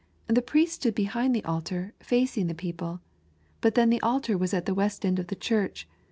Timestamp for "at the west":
4.51-5.05